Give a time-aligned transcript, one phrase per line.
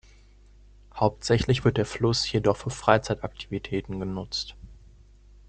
[0.95, 4.55] Hauptsächlich wird der Fluss jedoch für Freizeitaktivitäten genutzt.